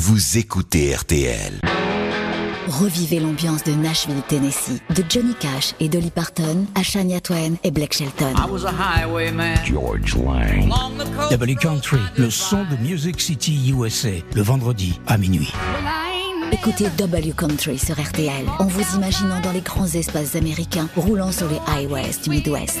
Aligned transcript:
vous 0.00 0.38
écoutez 0.38 0.94
RTL. 0.94 1.60
Revivez 2.68 3.20
l'ambiance 3.20 3.62
de 3.64 3.72
Nashville, 3.72 4.22
Tennessee, 4.28 4.80
de 4.96 5.04
Johnny 5.06 5.34
Cash 5.38 5.74
et 5.78 5.90
Dolly 5.90 6.10
Parton 6.10 6.64
à 6.74 6.82
Shania 6.82 7.20
Twain 7.20 7.56
et 7.64 7.70
Blake 7.70 7.92
Shelton. 7.92 8.32
George 9.66 10.16
Lang. 10.16 10.72
W 11.30 11.54
Country, 11.54 12.00
le 12.16 12.30
son 12.30 12.64
de 12.64 12.76
Music 12.82 13.20
City 13.20 13.74
USA, 13.76 14.08
le 14.34 14.40
vendredi 14.40 14.98
à 15.06 15.18
minuit. 15.18 15.52
Écoutez 16.50 16.88
W 16.96 17.34
Country 17.36 17.78
sur 17.78 18.00
RTL 18.00 18.46
en 18.58 18.68
vous 18.68 18.96
imaginant 18.96 19.40
dans 19.42 19.52
les 19.52 19.60
grands 19.60 19.86
espaces 19.86 20.34
américains 20.34 20.88
roulant 20.96 21.30
sur 21.30 21.46
les 21.50 21.60
highways 21.76 22.16
du 22.24 22.30
Midwest. 22.30 22.80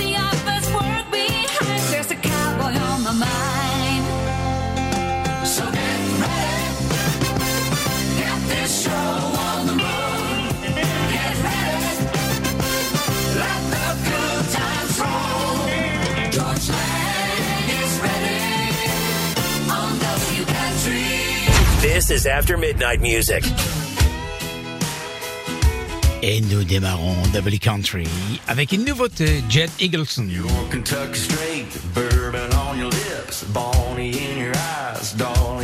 This 22.01 22.23
is 22.23 22.25
After 22.25 22.57
Midnight 22.57 22.99
Music. 22.99 23.43
Et 26.23 26.41
nous 26.41 26.63
démarrons 26.63 27.15
W 27.31 27.59
Country 27.59 28.07
avec 28.47 28.71
une 28.71 28.85
nouveauté, 28.85 29.43
Jet 29.49 29.69
Eagleson. 29.79 30.27
Kentucky 30.71 31.19
straight, 31.19 31.93
bourbon 31.93 32.49
on 32.71 32.79
your 32.79 32.89
lips, 32.89 33.43
Bonnie 33.53 34.17
in 34.17 34.39
your 34.39 34.55
eyes, 34.55 35.13
Dolly 35.13 35.60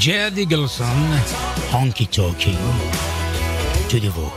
Jet 0.00 0.32
Eagleson, 0.38 0.86
Honky 1.74 2.06
Talking. 2.06 2.56
Tout 3.90 3.98
nouveau. 3.98 4.32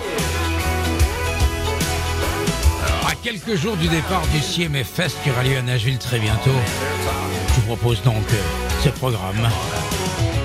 À 3.08 3.16
quelques 3.24 3.56
jours 3.56 3.78
du 3.78 3.88
départ 3.88 4.28
du 4.34 4.42
CMF 4.42 4.86
Fest 4.86 5.16
qui 5.24 5.32
aura 5.32 5.42
lieu 5.44 5.56
à 5.56 5.62
Nashville 5.62 6.00
très 6.00 6.20
bientôt, 6.20 6.52
je 7.48 7.54
vous 7.54 7.62
propose 7.62 8.02
donc 8.02 8.26
euh, 8.34 8.44
ce 8.84 8.90
programme 8.90 9.48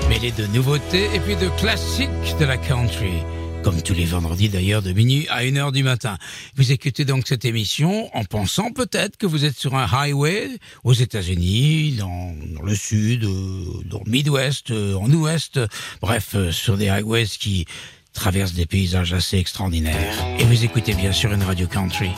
mêlé 0.07 0.31
de 0.31 0.47
nouveautés 0.47 1.09
et 1.13 1.19
puis 1.19 1.35
de 1.35 1.49
classiques 1.59 2.37
de 2.39 2.45
la 2.45 2.55
country. 2.55 3.21
Comme 3.63 3.81
tous 3.81 3.93
les 3.93 4.05
vendredis 4.05 4.47
d'ailleurs 4.47 4.81
de 4.81 4.93
minuit 4.93 5.27
à 5.29 5.43
1h 5.43 5.73
du 5.73 5.83
matin. 5.83 6.17
Vous 6.55 6.71
écoutez 6.71 7.03
donc 7.03 7.27
cette 7.27 7.43
émission 7.43 8.09
en 8.15 8.23
pensant 8.23 8.71
peut-être 8.71 9.17
que 9.17 9.25
vous 9.25 9.43
êtes 9.43 9.57
sur 9.57 9.75
un 9.75 9.85
highway 9.85 10.49
aux 10.85 10.93
États-Unis, 10.93 11.97
dans, 11.97 12.33
le 12.63 12.73
sud, 12.73 13.25
euh, 13.25 13.81
dans 13.85 14.01
le 14.05 14.11
Midwest, 14.11 14.71
euh, 14.71 14.95
en 14.95 15.11
ouest, 15.11 15.59
bref, 16.01 16.31
euh, 16.35 16.51
sur 16.51 16.77
des 16.77 16.87
highways 16.87 17.25
qui 17.25 17.65
traversent 18.13 18.53
des 18.53 18.65
paysages 18.65 19.13
assez 19.13 19.37
extraordinaires. 19.37 20.25
Et 20.39 20.45
vous 20.45 20.63
écoutez 20.63 20.93
bien 20.93 21.11
sûr 21.11 21.33
une 21.33 21.43
radio 21.43 21.67
country 21.67 22.11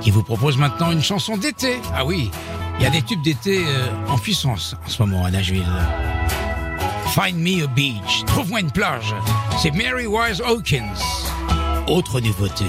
qui 0.00 0.12
vous 0.12 0.22
propose 0.22 0.56
maintenant 0.56 0.92
une 0.92 1.02
chanson 1.02 1.36
d'été. 1.36 1.78
Ah 1.94 2.04
oui, 2.04 2.30
il 2.78 2.84
y 2.84 2.86
a 2.86 2.90
des 2.90 3.02
tubes 3.02 3.22
d'été 3.22 3.64
en 4.08 4.18
puissance 4.18 4.76
en 4.86 4.88
ce 4.88 5.02
moment 5.02 5.24
à 5.24 5.30
Nashville. 5.30 5.64
Find 7.14 7.40
me 7.40 7.62
a 7.62 7.68
beach. 7.68 8.24
Trouve-moi 8.26 8.58
une 8.58 8.72
plage. 8.72 9.14
C'est 9.62 9.70
Mary 9.70 10.08
Wise 10.08 10.40
Hawkins. 10.40 10.98
Autre 11.86 12.20
nouveauté. 12.20 12.64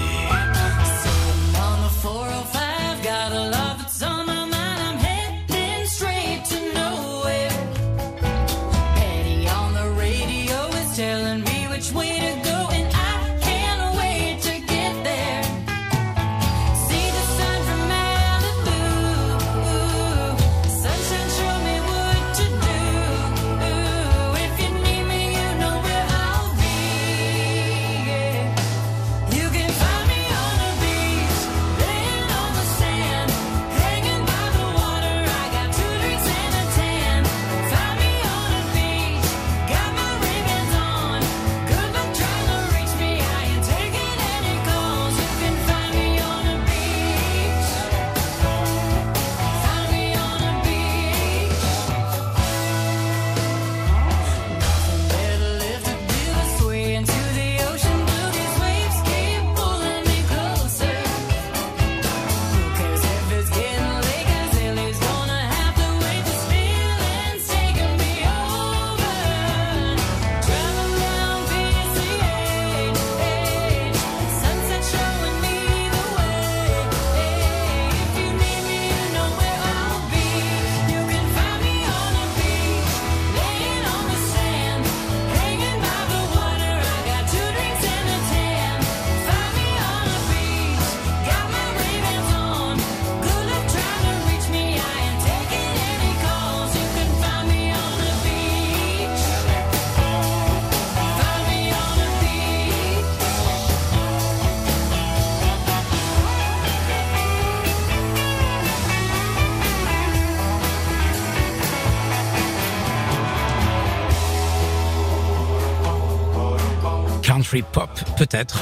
Pop, 117.62 117.90
peut-être, 118.16 118.58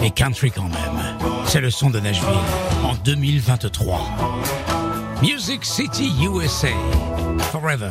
mais 0.00 0.10
country 0.10 0.50
quand 0.50 0.68
même. 0.68 1.18
C'est 1.46 1.60
le 1.60 1.70
son 1.70 1.90
de 1.90 2.00
Nashville 2.00 2.28
en 2.84 2.94
2023. 3.04 4.00
Music 5.22 5.64
City 5.64 6.12
USA, 6.22 6.68
Forever. 7.50 7.90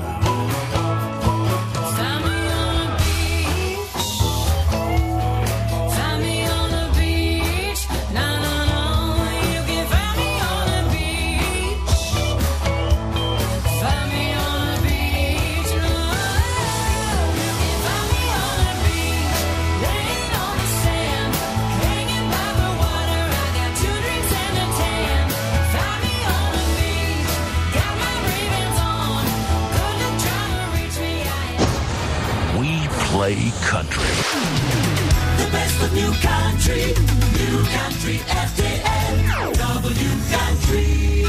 The 35.97 36.03
new 36.03 36.13
country, 36.21 36.85
new 37.33 37.63
country 37.71 38.17
FTL, 38.29 39.57
W 39.57 40.09
Country. 40.29 41.23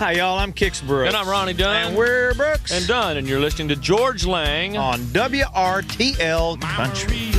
Hi, 0.00 0.12
y'all. 0.12 0.40
I'm 0.40 0.52
Kix 0.52 0.84
Brooks. 0.84 1.06
And 1.06 1.16
I'm 1.16 1.28
Ronnie 1.28 1.52
Dunn. 1.52 1.86
And 1.86 1.96
we're 1.96 2.34
Brooks. 2.34 2.72
and 2.72 2.84
Dunn. 2.88 3.16
And 3.16 3.28
you're 3.28 3.38
listening 3.38 3.68
to 3.68 3.76
George 3.76 4.26
Lang. 4.26 4.76
on 4.76 4.98
WRTL 5.12 6.60
Country. 6.60 7.30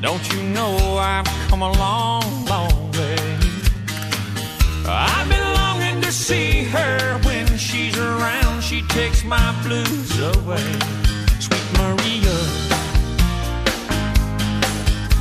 Don't 0.00 0.32
you 0.32 0.42
know 0.50 0.96
I've 0.98 1.26
come 1.48 1.62
a 1.62 1.72
long, 1.72 2.44
long 2.44 2.92
way? 2.92 3.16
I've 4.86 5.28
been 5.28 5.54
longing 5.54 6.00
to 6.02 6.12
see 6.12 6.62
her 6.64 7.18
when 7.24 7.58
she's 7.58 7.98
around. 7.98 8.62
She 8.62 8.82
takes 8.82 9.24
my 9.24 9.60
blues 9.64 10.20
away. 10.20 10.78
Sweet 11.40 11.78
Maria. 11.78 12.23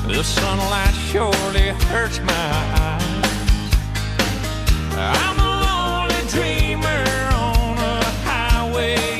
The 0.05 0.21
sunlight 0.21 0.93
surely 0.93 1.69
hurts 1.87 2.19
my 2.19 2.33
eyes. 2.33 3.23
I'm 4.95 5.39
a 5.39 5.51
lonely 5.65 6.27
dreamer 6.29 7.03
on 7.33 7.77
a 7.77 8.03
highway 8.27 9.12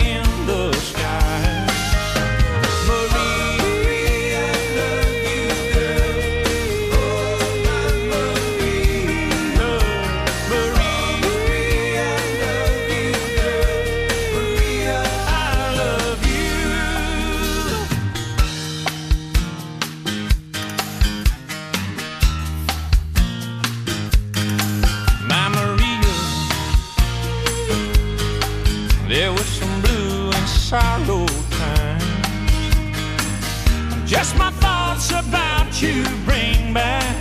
you 35.84 36.04
bring 36.24 36.74
back 36.74 37.16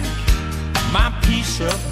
my 0.93 1.13
peace 1.25 1.61
of 1.61 1.92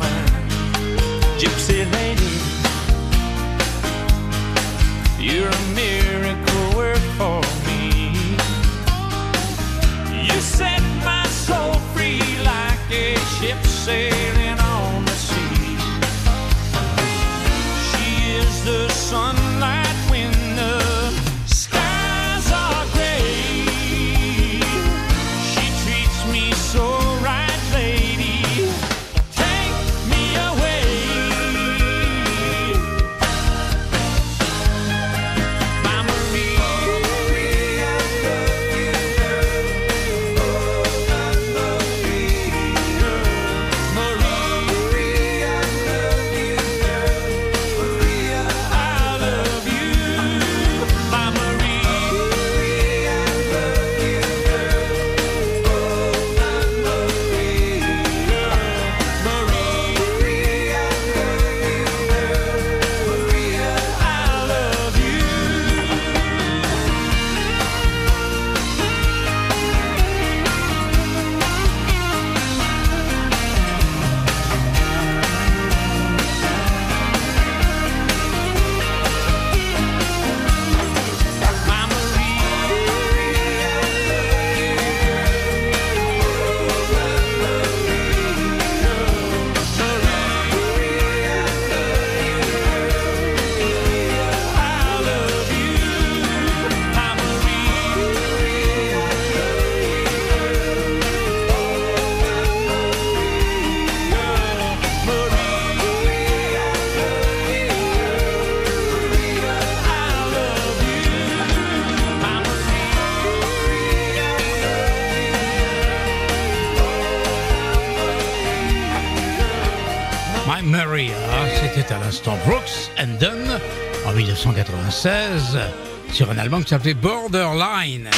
sur 126.20 126.30
un 126.30 126.36
album 126.36 126.62
qui 126.62 126.68
s'appelait 126.68 126.92
Borderline. 126.92 128.10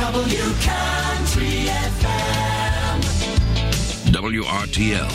W 0.00 0.36
Country 0.64 1.68
FM. 1.68 3.00
WRTL. 4.10 5.06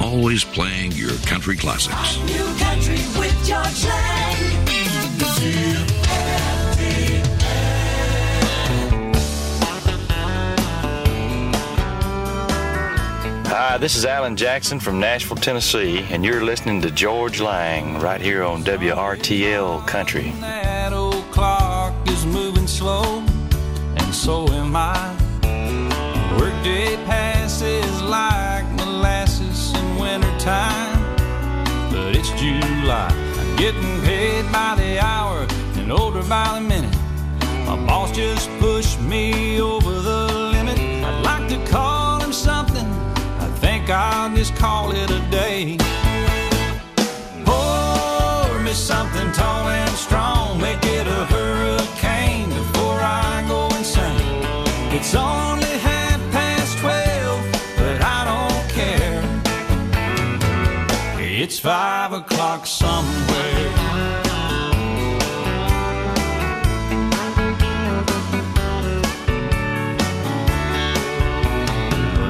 Always 0.00 0.44
playing 0.44 0.92
your 0.92 1.10
country 1.26 1.56
classics. 1.56 2.20
New 2.26 2.46
Country 2.60 3.00
with 3.18 3.34
George 3.44 3.86
Lang. 3.86 4.36
Hi, 13.48 13.78
this 13.78 13.96
is 13.96 14.04
Alan 14.04 14.36
Jackson 14.36 14.78
from 14.78 15.00
Nashville, 15.00 15.38
Tennessee, 15.38 16.06
and 16.10 16.24
you're 16.24 16.44
listening 16.44 16.80
to 16.82 16.90
George 16.92 17.40
Lang 17.40 17.98
right 17.98 18.20
here 18.20 18.44
on 18.44 18.62
WRTL 18.62 19.84
Country. 19.88 20.32
Slow, 22.76 23.24
and 23.96 24.14
so 24.14 24.46
am 24.48 24.76
I. 24.76 25.16
Workday 26.38 26.96
passes 27.06 28.02
like 28.02 28.66
molasses 28.72 29.72
in 29.72 29.96
wintertime, 29.96 31.00
but 31.90 32.14
it's 32.14 32.28
July. 32.32 33.08
I'm 33.38 33.56
getting 33.56 34.02
paid 34.02 34.44
by 34.52 34.74
the 34.76 34.98
hour 34.98 35.46
and 35.76 35.90
older 35.90 36.22
by 36.24 36.46
the 36.56 36.60
minute. 36.60 36.94
My 37.64 37.76
boss 37.86 38.12
just 38.12 38.50
pushed 38.58 39.00
me 39.00 39.58
over 39.58 39.92
the 40.10 40.26
limit. 40.54 40.78
I'd 40.78 41.22
like 41.24 41.48
to 41.48 41.58
call 41.72 42.20
him 42.20 42.32
something. 42.32 42.88
I 43.40 43.48
think 43.62 43.88
I'll 43.88 44.36
just 44.36 44.54
call 44.54 44.90
it 44.90 45.10
a 45.10 45.22
day. 45.30 45.78
Pour 47.46 48.60
me 48.60 48.74
something 48.74 49.32
tall 49.32 49.66
and 49.66 49.96
strong. 49.96 50.60
Make 50.60 50.84
it 50.84 51.06
a 51.06 51.24
hurricane 51.32 51.75
It's 54.98 55.14
only 55.14 55.74
half 55.90 56.20
past 56.32 56.78
twelve, 56.78 57.44
but 57.76 58.00
I 58.02 58.20
don't 58.30 58.66
care. 58.78 59.22
It's 61.20 61.58
five 61.58 62.14
o'clock 62.14 62.66
somewhere. 62.66 63.68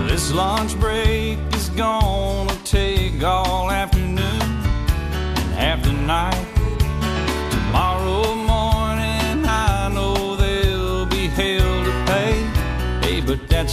This 0.08 0.32
lunch 0.32 0.76
break 0.80 1.05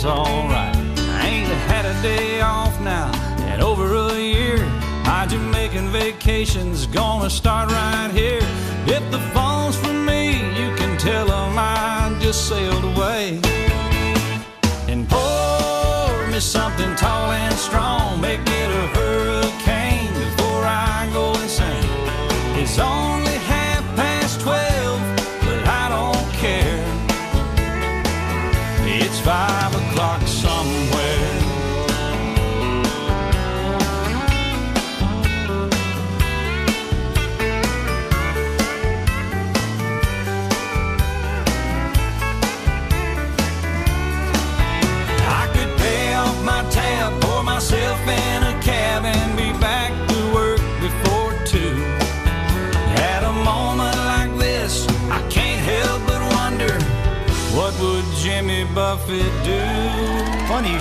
alright. 0.06 0.76
I 0.98 1.28
ain't 1.28 1.48
had 1.72 1.86
a 1.86 2.02
day 2.02 2.42
off 2.42 2.80
now 2.82 3.12
in 3.54 3.62
over 3.62 3.94
a 3.96 4.20
year. 4.20 4.58
My 5.06 5.26
Jamaican 5.28 5.90
vacation's 5.90 6.88
gonna 6.88 7.30
start 7.30 7.70
right 7.70 8.12
here. 8.12 8.42
If 8.86 9.04
the 9.12 9.20
phone's 9.34 9.76
for 9.78 9.94
me, 9.94 10.38
you 10.60 10.76
can 10.76 10.98
tell 10.98 11.32
'em 11.32 11.58
I 11.58 12.16
just 12.20 12.48
sailed 12.50 12.84
away 12.84 13.40
and 14.88 15.08
pour 15.10 16.28
me 16.28 16.40
something 16.40 16.96
tall 16.96 17.32
and 17.32 17.56
strong. 17.56 18.20
Make 18.20 18.42
it 18.62 18.70
a 18.84 18.93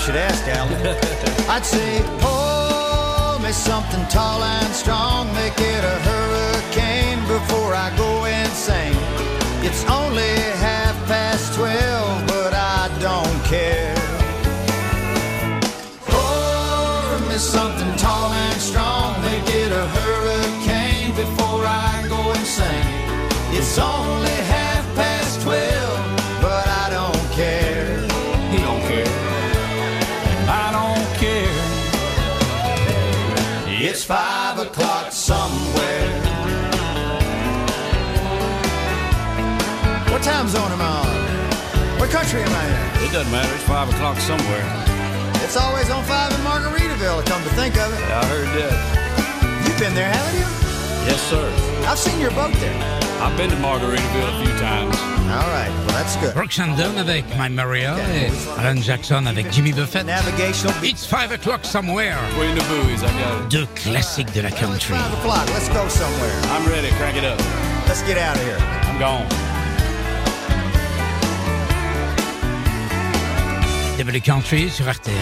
should 0.02 0.16
ask, 0.16 0.44
Alan. 0.48 0.82
I'd 1.48 1.64
say, 1.64 2.02
pour 2.18 3.38
me 3.38 3.52
something 3.52 4.04
tall 4.08 4.42
and 4.42 4.74
strong, 4.74 5.32
make 5.32 5.54
it 5.56 5.84
a 5.94 5.96
hurricane 6.08 7.20
before 7.28 7.72
I 7.72 7.88
go 7.96 8.24
insane. 8.24 8.98
It's 9.62 9.84
only 9.88 10.34
half 10.58 10.96
past 11.06 11.54
twelve, 11.54 12.26
but 12.26 12.52
I 12.52 12.90
don't 12.98 13.38
care. 13.44 13.94
Pour 16.10 17.28
me 17.28 17.38
something 17.38 17.81
country 42.12 42.42
am 42.42 42.52
I 42.52 42.64
in? 42.68 43.08
It 43.08 43.12
doesn't 43.12 43.32
matter. 43.32 43.52
It's 43.54 43.64
five 43.64 43.88
o'clock 43.88 44.18
somewhere. 44.20 44.62
It's 45.42 45.56
always 45.56 45.88
on 45.88 46.04
five 46.04 46.30
in 46.30 46.40
Margaritaville, 46.44 47.24
come 47.24 47.42
to 47.42 47.48
think 47.56 47.76
of 47.80 47.88
it. 47.92 48.00
I 48.12 48.24
heard 48.26 48.48
that. 48.60 49.66
You've 49.66 49.80
been 49.80 49.94
there, 49.94 50.12
haven't 50.12 50.36
you? 50.36 50.46
Yes, 51.08 51.20
sir. 51.28 51.48
I've 51.88 51.98
seen 51.98 52.20
your 52.20 52.30
boat 52.32 52.52
there. 52.60 52.76
I've 53.24 53.36
been 53.36 53.48
to 53.50 53.56
Margaritaville 53.56 54.28
a 54.28 54.44
few 54.44 54.52
times. 54.60 54.94
All 55.32 55.48
right, 55.48 55.70
well, 55.70 55.96
that's 55.96 56.16
good. 56.16 56.34
Brooks 56.34 56.58
and 56.58 56.76
Dunn 56.76 56.98
avec 56.98 57.24
My 57.38 57.48
Maria 57.48 57.96
et 57.96 58.30
Alan 58.58 58.82
Jackson 58.82 59.26
avec 59.26 59.50
Jimmy 59.50 59.72
Buffett. 59.72 60.04
Navigational 60.04 60.78
beach. 60.82 60.92
It's 60.92 61.06
5 61.06 61.32
o'clock 61.32 61.64
somewhere. 61.64 62.18
Between 62.32 62.54
the 62.54 62.64
buoys, 62.64 63.02
I 63.02 63.10
got 63.18 63.42
it. 63.42 63.48
Deux 63.48 63.66
classiques 63.74 64.32
de 64.34 64.42
la 64.42 64.50
country. 64.50 64.94
Five 64.94 65.12
o'clock, 65.14 65.48
let's 65.48 65.68
go 65.70 65.88
somewhere. 65.88 66.38
I'm 66.52 66.68
ready. 66.68 66.90
Crank 66.96 67.16
it 67.16 67.24
up. 67.24 67.38
Let's 67.88 68.02
get 68.02 68.18
out 68.18 68.36
of 68.36 68.42
here. 68.42 68.58
I'm 68.58 68.98
gone. 68.98 69.51
W 73.98 74.20
Country 74.20 74.70
sur 74.70 74.88
RTL, 74.90 75.14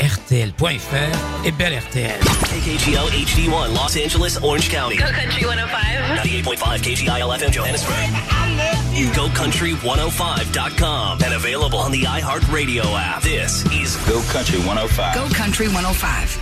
RTL.fr 0.00 1.44
et 1.44 1.52
Belle 1.52 1.78
RTL. 1.78 2.18
KKGL 2.20 3.10
HD1 3.12 3.74
Los 3.74 3.94
Angeles, 3.96 4.38
Orange 4.42 4.68
County. 4.70 4.96
Go 4.96 5.04
Country 5.04 5.44
105. 5.44 5.78
98.5 6.24 6.80
KGIL 6.80 7.30
FM 7.38 7.52
Johannesburg. 7.52 7.94
GoCountry105.com 9.14 11.18
and 11.24 11.32
available 11.34 11.78
on 11.78 11.92
the 11.92 12.02
iHeartRadio 12.04 12.82
app. 12.96 13.22
This 13.22 13.64
is 13.72 13.96
Go 14.08 14.20
Country 14.32 14.58
105. 14.60 15.14
Go 15.14 15.28
Country 15.34 15.68
105. 15.68 16.38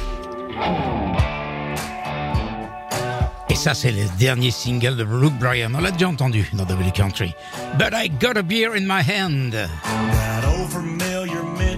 Et 3.48 3.54
ça, 3.54 3.74
c'est 3.74 3.92
le 3.92 4.04
dernier 4.18 4.50
single 4.50 4.96
de 4.96 5.04
Luke 5.04 5.38
Bryan. 5.38 5.72
On 5.74 5.80
l'a 5.80 5.90
déjà 5.90 6.08
entendu 6.08 6.48
dans 6.52 6.64
W 6.64 6.90
Country. 6.92 7.34
But 7.78 7.92
I 7.92 8.08
got 8.08 8.36
a 8.36 8.42
beer 8.42 8.74
in 8.76 8.86
my 8.86 9.02
hand. 9.02 9.54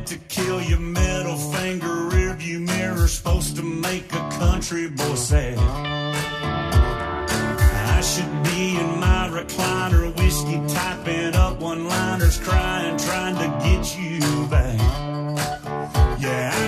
To 0.09 0.17
kill 0.29 0.63
your 0.63 0.79
middle 0.79 1.37
finger 1.37 1.87
rearview 1.87 2.61
mirror 2.61 3.07
supposed 3.07 3.57
to 3.57 3.63
make 3.63 4.11
a 4.15 4.31
country 4.31 4.89
boy 4.89 5.15
sad. 5.15 5.59
I 7.99 8.01
should 8.01 8.43
be 8.43 8.81
in 8.81 9.01
my 9.01 9.29
recliner, 9.31 10.17
whiskey 10.17 10.63
typing 10.67 11.35
up 11.35 11.61
one-liners, 11.61 12.39
crying, 12.39 12.97
trying 12.97 13.37
to 13.37 13.49
get 13.63 13.99
you 13.99 14.47
back. 14.47 14.79
Yeah, 16.19 16.53
I 16.55 16.68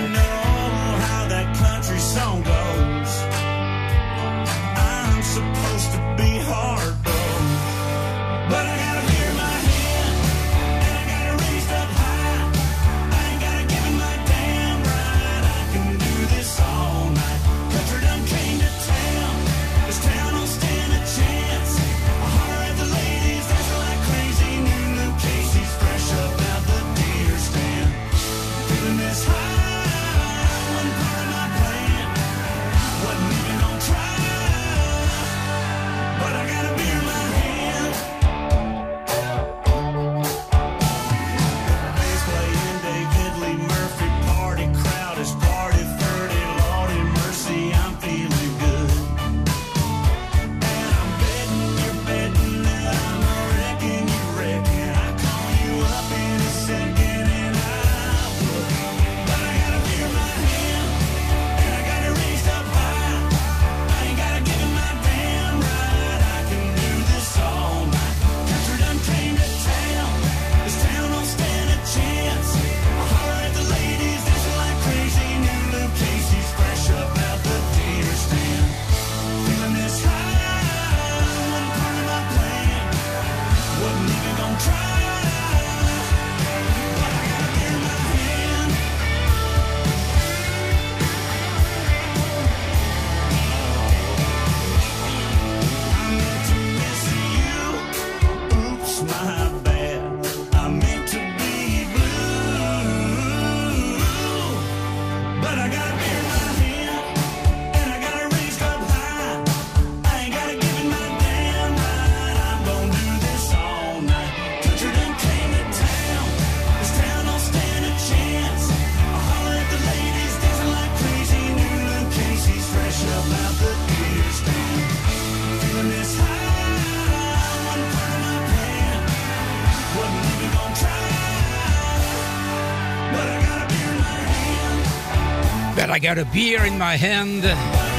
got 136.01 136.17
a 136.17 136.25
beer 136.33 136.59
in 136.65 136.77
my 136.77 136.97
hand. 136.97 137.43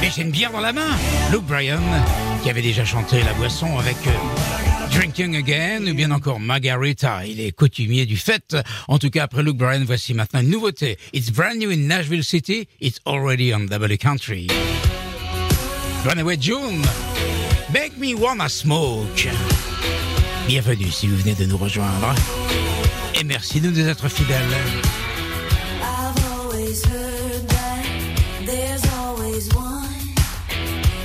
J'ai 0.01 0.21
une 0.21 0.31
bière 0.31 0.51
dans 0.51 0.59
la 0.59 0.73
main. 0.73 0.89
Luke 1.31 1.45
Bryan, 1.45 1.81
qui 2.43 2.49
avait 2.49 2.61
déjà 2.61 2.83
chanté 2.83 3.23
la 3.23 3.33
boisson 3.33 3.79
avec 3.79 3.95
euh, 4.05 4.91
Drinking 4.91 5.37
Again 5.37 5.87
ou 5.87 5.93
bien 5.93 6.11
encore 6.11 6.39
Margarita. 6.39 7.25
Il 7.25 7.39
est 7.39 7.53
coutumier 7.53 8.05
du 8.05 8.17
fait. 8.17 8.57
En 8.89 8.99
tout 8.99 9.09
cas, 9.09 9.23
après 9.23 9.41
Luke 9.41 9.57
Bryan, 9.57 9.85
voici 9.85 10.13
maintenant 10.13 10.41
une 10.41 10.49
nouveauté. 10.49 10.97
It's 11.13 11.31
brand 11.31 11.57
new 11.57 11.71
in 11.71 11.87
Nashville 11.87 12.23
City. 12.23 12.67
It's 12.81 12.99
already 13.05 13.53
on 13.53 13.67
W 13.67 13.97
country. 13.97 14.47
Runaway 16.05 16.37
June. 16.39 16.81
Make 17.73 17.97
me 17.97 18.13
wanna 18.13 18.49
smoke. 18.49 19.29
Bienvenue 20.47 20.91
si 20.91 21.07
vous 21.07 21.15
venez 21.15 21.35
de 21.35 21.45
nous 21.45 21.57
rejoindre. 21.57 22.13
Et 23.19 23.23
merci 23.23 23.61
de 23.61 23.69
nous 23.69 23.87
être 23.87 24.09
fidèles. 24.09 24.43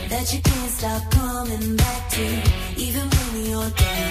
that 0.08 0.32
you 0.32 0.40
can't 0.40 0.70
stop 0.70 1.10
coming 1.10 1.76
back 1.76 2.08
to, 2.10 2.24
even 2.76 3.08
when 3.08 3.46
you're 3.46 3.70
dead. 3.70 4.07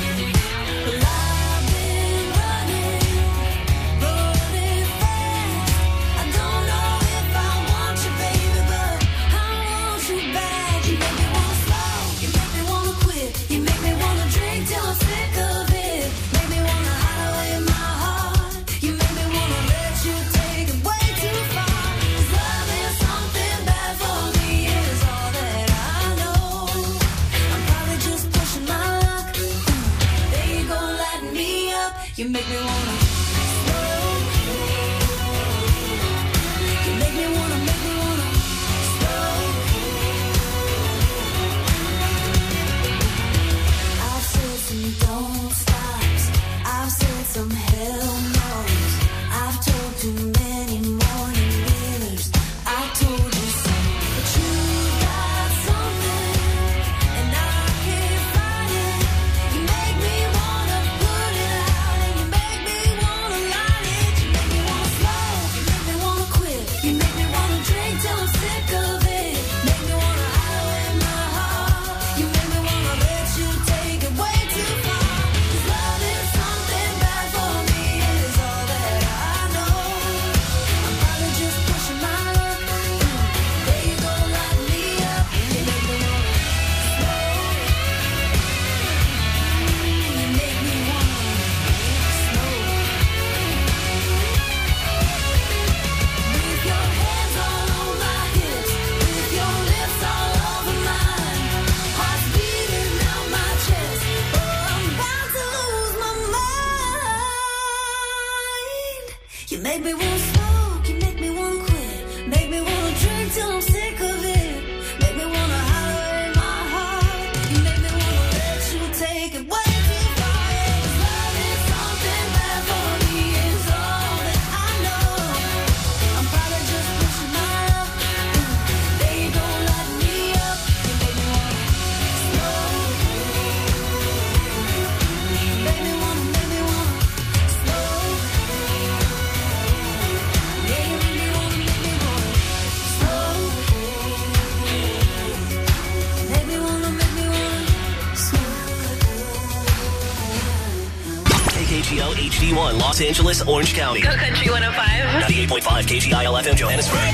Orange 153.27 153.73
County. 153.73 153.99
Go 153.99 154.15
Country 154.15 154.49
105. 154.49 155.27
98.5 155.27 155.83
KGIL 155.83 156.31
FM 156.43 156.55
Johannesburg. 156.55 157.13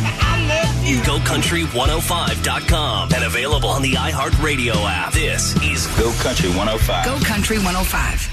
GoCountry105.com 1.04 3.10
and 3.16 3.24
available 3.24 3.70
on 3.70 3.82
the 3.82 3.94
iHeartRadio 3.94 4.76
app. 4.86 5.12
This 5.12 5.56
is 5.64 5.88
Go 5.98 6.12
Country 6.22 6.50
105. 6.50 7.06
Go 7.06 7.18
Country 7.26 7.58
105. 7.58 8.30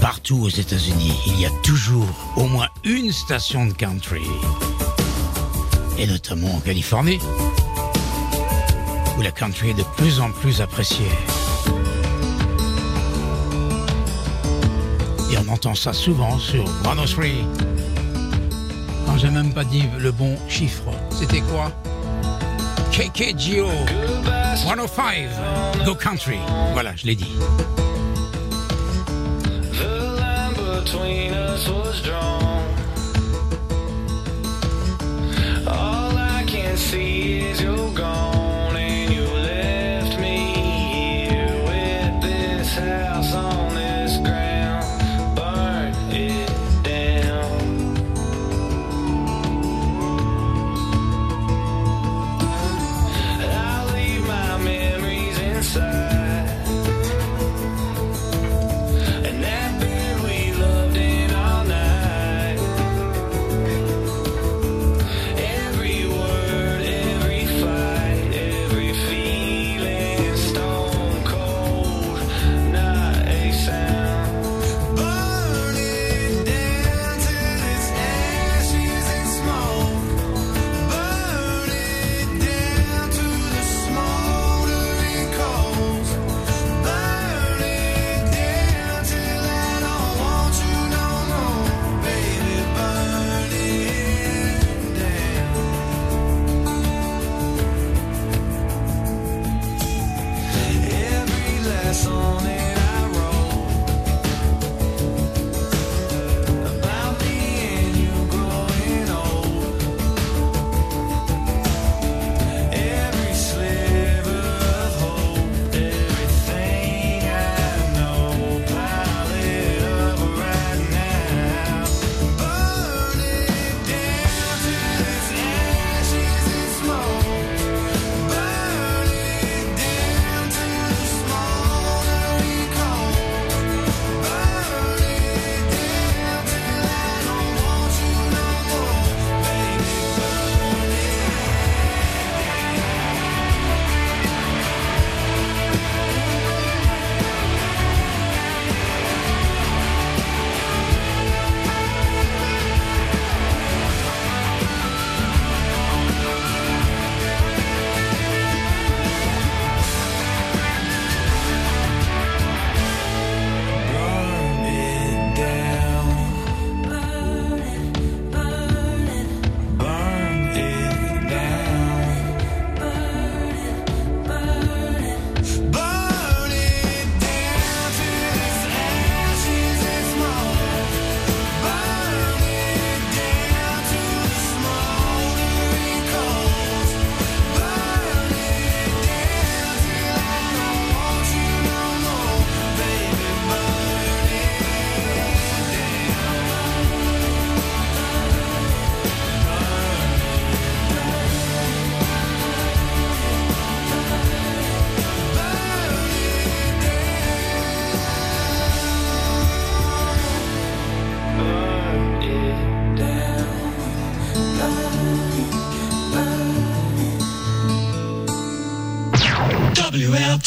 Partout 0.00 0.44
aux 0.44 0.48
États-Unis, 0.48 1.18
il 1.26 1.40
y 1.40 1.46
a 1.46 1.50
toujours 1.64 2.06
au 2.36 2.46
moins 2.46 2.68
une 2.84 3.10
station 3.10 3.66
de 3.66 3.72
country. 3.72 4.22
Et 5.98 6.06
notamment 6.06 6.54
en 6.54 6.60
Californie, 6.60 7.18
où 9.18 9.22
la 9.22 9.32
country 9.32 9.70
est 9.70 9.74
de 9.74 9.82
plus 9.96 10.20
en 10.20 10.30
plus 10.30 10.60
appréciée. 10.60 11.10
entend 15.50 15.74
ça 15.74 15.92
souvent 15.92 16.38
sur 16.38 16.66
103. 16.84 17.24
Quand 19.06 19.18
j'ai 19.18 19.30
même 19.30 19.52
pas 19.52 19.64
dit 19.64 19.84
le 19.98 20.12
bon 20.12 20.36
chiffre, 20.48 20.90
c'était 21.10 21.40
quoi? 21.40 21.72
KKGO 22.92 23.68
105 24.56 25.84
Go 25.84 25.94
Country. 25.94 26.38
Voilà, 26.72 26.94
je 26.96 27.06
l'ai 27.06 27.16
dit. 27.16 27.32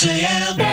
JL. 0.03 0.72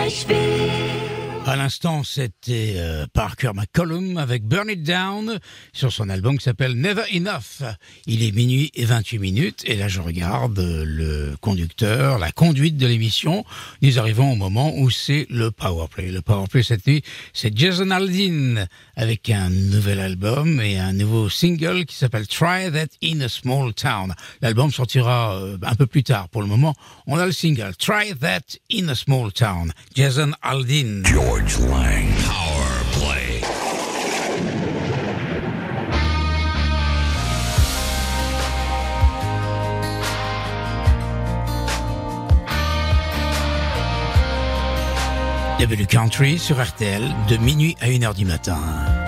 À 1.51 1.57
l'instant, 1.57 2.05
c'était 2.05 2.75
euh, 2.77 3.07
Parker 3.11 3.51
McCollum 3.53 4.15
avec 4.15 4.45
Burn 4.45 4.69
It 4.69 4.83
Down 4.83 5.37
sur 5.73 5.91
son 5.91 6.07
album 6.07 6.37
qui 6.37 6.45
s'appelle 6.45 6.79
Never 6.79 7.03
Enough. 7.13 7.69
Il 8.05 8.23
est 8.23 8.31
minuit 8.31 8.71
et 8.73 8.85
28 8.85 9.19
minutes 9.19 9.61
et 9.65 9.75
là 9.75 9.89
je 9.89 9.99
regarde 9.99 10.57
euh, 10.59 10.85
le 10.87 11.35
conducteur, 11.41 12.19
la 12.19 12.31
conduite 12.31 12.77
de 12.77 12.87
l'émission. 12.87 13.43
Nous 13.81 13.99
arrivons 13.99 14.31
au 14.31 14.37
moment 14.37 14.73
où 14.77 14.89
c'est 14.89 15.27
le 15.29 15.51
Powerplay. 15.51 16.09
Le 16.09 16.21
Powerplay 16.21 16.63
cette 16.63 16.87
nuit, 16.87 17.03
c'est 17.33 17.53
Jason 17.53 17.91
Aldean 17.91 18.65
avec 18.95 19.29
un 19.29 19.49
nouvel 19.49 19.99
album 19.99 20.61
et 20.61 20.79
un 20.79 20.93
nouveau 20.93 21.27
single 21.27 21.83
qui 21.83 21.97
s'appelle 21.97 22.27
Try 22.27 22.71
That 22.71 22.95
in 23.03 23.19
a 23.19 23.27
Small 23.27 23.73
Town. 23.73 24.13
L'album 24.41 24.71
sortira 24.71 25.35
euh, 25.35 25.57
un 25.63 25.75
peu 25.75 25.85
plus 25.85 26.03
tard. 26.03 26.29
Pour 26.29 26.43
le 26.43 26.47
moment, 26.47 26.75
on 27.07 27.17
a 27.17 27.25
le 27.25 27.33
single 27.33 27.75
Try 27.77 28.15
That 28.21 28.57
in 28.71 28.87
a 28.87 28.95
Small 28.95 29.33
Town. 29.33 29.73
Jason 29.93 30.31
Aldean. 30.41 31.03
George 31.47 31.69
Lang. 31.69 32.05
Power 32.25 32.71
Play. 32.93 33.41
W 45.59 45.85
Country 45.85 46.37
sur 46.37 46.61
RTL 46.61 47.03
de 47.29 47.37
minuit 47.37 47.75
à 47.81 47.87
1h 47.87 48.15
du 48.15 48.25
matin. 48.25 49.00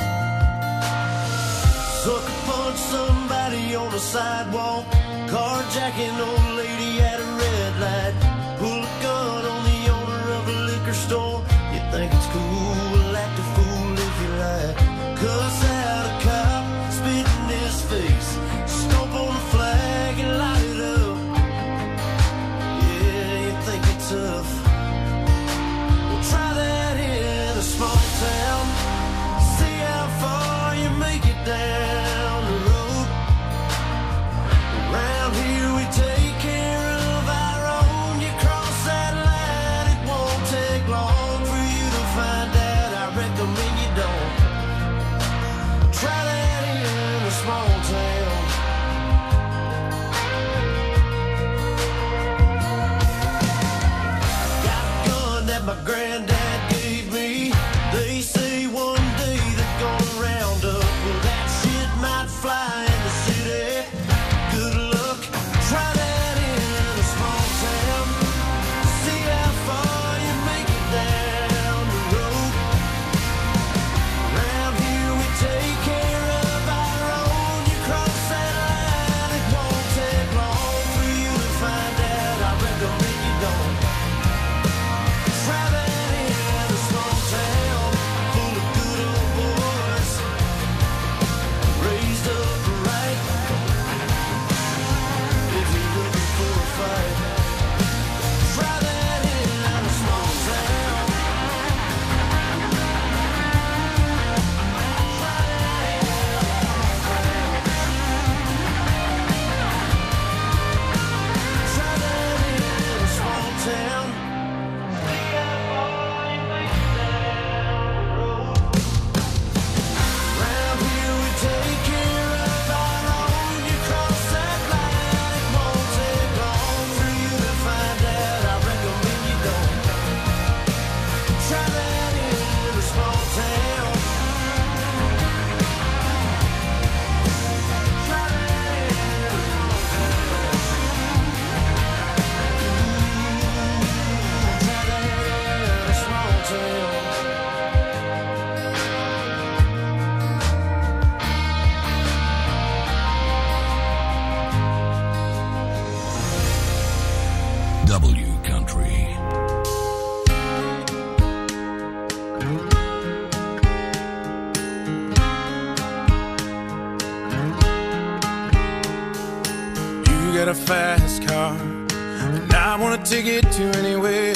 To 173.13 173.19
it 173.19 173.51
to 173.51 173.65
anywhere. 173.77 174.33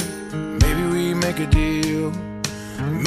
Maybe 0.62 0.82
we 0.94 1.12
make 1.12 1.40
a 1.40 1.46
deal. 1.46 2.12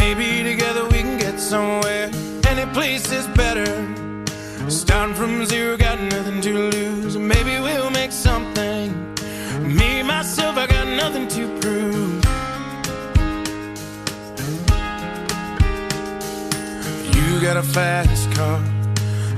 Maybe 0.01 0.43
together 0.43 0.83
we 0.83 0.99
can 0.99 1.17
get 1.17 1.39
somewhere. 1.39 2.09
Any 2.45 2.65
place 2.73 3.09
is 3.09 3.25
better. 3.29 3.71
Starting 4.69 5.15
from 5.15 5.45
zero, 5.45 5.77
got 5.77 5.97
nothing 6.01 6.41
to 6.41 6.53
lose. 6.71 7.15
Maybe 7.15 7.61
we'll 7.61 7.89
make 7.89 8.11
something. 8.11 9.15
Me, 9.61 10.03
myself, 10.03 10.57
I 10.57 10.67
got 10.67 10.87
nothing 10.87 11.29
to 11.29 11.43
prove. 11.61 12.25
You 17.15 17.41
got 17.41 17.55
a 17.55 17.63
fast 17.63 18.29
car. 18.33 18.57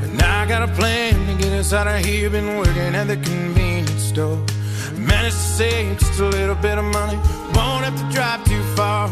And 0.02 0.20
I 0.20 0.48
got 0.48 0.68
a 0.68 0.72
plan 0.74 1.14
to 1.28 1.44
get 1.44 1.54
us 1.54 1.74
out 1.74 1.86
of 1.86 2.04
here. 2.04 2.32
Been 2.32 2.58
working 2.58 2.96
at 2.96 3.06
the 3.06 3.18
convenience 3.18 4.02
store. 4.02 4.44
Managed 4.98 5.36
to 5.36 5.42
save 5.42 6.00
just 6.00 6.20
a 6.20 6.26
little 6.26 6.56
bit 6.56 6.78
of 6.78 6.86
money. 6.86 7.18
Won't 7.56 7.86
have 7.86 7.98
to 7.98 8.08
drive 8.16 8.44
too 8.46 8.64
far. 8.76 9.10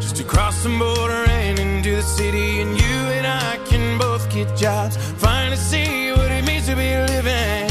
Just 0.00 0.16
to 0.16 0.24
cross 0.24 0.62
the 0.62 0.70
border 0.70 1.24
and 1.28 1.58
into 1.58 1.96
the 1.96 2.02
city. 2.02 2.60
And 2.60 2.70
you 2.70 2.96
and 3.16 3.26
I 3.26 3.58
can 3.66 3.98
both 3.98 4.30
get 4.32 4.56
jobs. 4.56 4.96
Finally 4.96 5.56
see 5.56 6.12
what 6.12 6.30
it 6.30 6.44
means 6.44 6.66
to 6.66 6.76
be 6.76 6.90
living. 7.12 7.68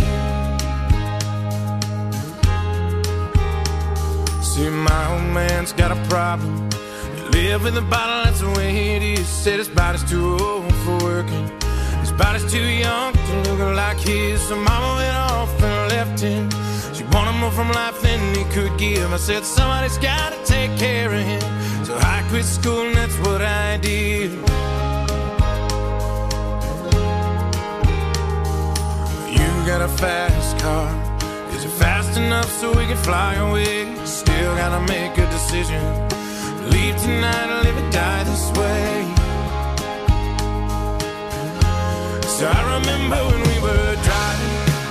See, 4.42 4.70
my 4.70 5.14
old 5.14 5.34
man's 5.34 5.74
got 5.74 5.92
a 5.92 6.00
problem. 6.08 6.70
Live 7.32 7.64
with 7.64 7.78
a 7.78 7.82
bottle, 7.82 8.24
that's 8.26 8.42
the 8.42 8.50
way 8.52 8.96
it 8.96 9.04
is. 9.04 9.28
Said 9.28 9.60
his 9.60 9.70
body's 9.70 10.04
too 10.10 10.38
old 10.40 10.74
for 10.84 10.98
working. 11.04 11.52
His 12.00 12.12
body's 12.12 12.50
too 12.52 12.64
young 12.64 13.14
to 13.14 13.34
look 13.52 13.76
like 13.76 14.00
his. 14.00 14.42
So 14.42 14.56
mama 14.56 14.96
went 14.96 15.16
off 15.16 15.62
and 15.62 15.92
left 15.92 16.20
him. 16.22 16.50
Wanted 17.14 17.40
more 17.40 17.52
from 17.52 17.72
life 17.72 18.02
than 18.02 18.36
he 18.36 18.44
could 18.46 18.78
give. 18.78 19.12
I 19.14 19.18
said, 19.18 19.44
somebody's 19.46 19.98
gotta 19.98 20.38
take 20.44 20.78
care 20.78 21.14
of 21.14 21.22
him. 21.22 21.42
So 21.86 21.98
I 21.98 22.26
quit 22.30 22.46
school 22.46 22.82
and 22.88 22.96
that's 22.96 23.18
what 23.20 23.42
I 23.42 23.78
did. 23.78 24.32
You 29.38 29.50
got 29.66 29.82
a 29.82 29.88
fast 29.88 30.60
car. 30.60 30.90
Is 31.56 31.64
it 31.66 31.70
fast 31.70 32.18
enough 32.18 32.50
so 32.60 32.70
we 32.70 32.86
can 32.86 32.98
fly 32.98 33.36
away? 33.36 33.96
Still 34.06 34.56
gotta 34.56 34.82
make 34.94 35.18
a 35.18 35.26
decision. 35.32 35.84
Leave 36.70 36.98
tonight 36.98 37.50
or 37.54 37.64
live 37.64 37.78
or 37.78 37.90
die 37.92 38.24
this 38.24 38.52
way. 38.60 39.06
So 42.38 42.46
I 42.48 42.62
remember 42.78 43.18
when 43.30 43.42
we 43.50 43.58
were 43.66 43.96
driving, 44.06 44.27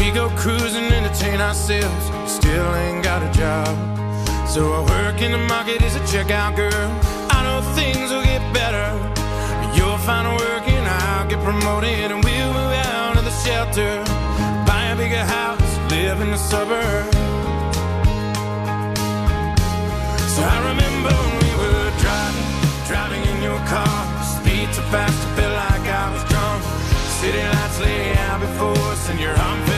We 0.00 0.10
go 0.10 0.30
cruising, 0.30 0.84
entertain 0.84 1.42
ourselves. 1.42 2.04
Still 2.26 2.74
ain't 2.74 3.04
got 3.04 3.22
a 3.22 3.30
job. 3.38 3.68
So 4.48 4.72
I 4.72 4.80
work 4.80 5.20
in 5.20 5.30
the 5.30 5.44
market 5.54 5.82
as 5.82 5.94
a 5.94 6.00
checkout 6.10 6.56
girl. 6.56 6.88
I 7.28 7.38
know 7.44 7.60
things 7.76 8.10
will 8.10 8.24
get 8.24 8.40
better. 8.54 8.88
You'll 9.76 9.98
find 9.98 10.26
work 10.26 10.64
and 10.66 10.88
I'll 10.88 11.28
get 11.28 11.38
promoted 11.44 12.10
and 12.12 12.24
we'll 12.24 12.52
move 12.58 12.74
out 12.90 13.18
of 13.18 13.24
the 13.24 13.36
shelter. 13.44 14.02
Buy 14.66 14.84
a 14.92 14.96
bigger 14.96 15.24
house, 15.36 15.70
live 15.92 16.18
in 16.22 16.30
the 16.30 16.38
suburbs. 16.50 17.16
So 20.32 20.40
I 20.54 20.58
remember 20.70 21.12
when 21.12 21.36
we 21.44 21.52
were 21.60 21.90
driving, 22.00 22.48
driving 22.88 23.22
in 23.32 23.42
your 23.42 23.60
car. 23.68 24.00
Speed 24.24 24.72
so 24.72 24.82
fast, 24.88 25.12
I 25.12 25.36
felt 25.36 25.54
like 25.64 25.86
I 26.02 26.06
was 26.14 26.24
drunk. 26.32 26.64
City 27.20 27.42
lights 27.52 27.78
lay 27.80 28.16
out 28.16 28.40
before 28.40 28.78
us, 28.92 29.10
and 29.10 29.20
your 29.20 29.36
arm 29.36 29.69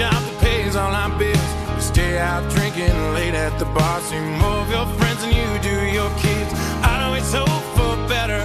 job 0.00 0.22
that 0.24 0.40
pays 0.40 0.76
all 0.76 0.94
our 0.94 1.12
bills. 1.18 1.50
We 1.76 1.82
stay 1.82 2.18
out 2.18 2.42
drinking 2.54 2.96
late 3.12 3.34
at 3.34 3.58
the 3.58 3.66
bar. 3.76 4.00
See 4.00 4.18
more 4.40 4.60
of 4.64 4.70
your 4.70 4.86
friends 4.96 5.20
than 5.20 5.32
you 5.40 5.48
do 5.60 5.76
your 5.98 6.10
kids. 6.24 6.50
I 6.90 7.04
always 7.04 7.30
hope 7.40 7.64
for 7.76 7.92
better. 8.08 8.42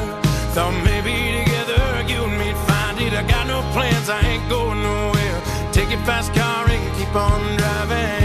Thought 0.53 0.75
maybe 0.83 1.15
together 1.39 1.81
you 2.11 2.19
and 2.27 2.37
me'd 2.39 2.59
find 2.67 2.99
it. 2.99 3.13
I 3.13 3.23
got 3.23 3.47
no 3.47 3.59
plans, 3.71 4.09
I 4.09 4.19
ain't 4.31 4.47
going 4.49 4.81
nowhere. 4.83 5.39
Take 5.71 5.91
your 5.95 6.03
fast 6.09 6.33
car 6.33 6.67
and 6.67 6.83
keep 6.97 7.15
on 7.15 7.39
driving. 7.57 8.24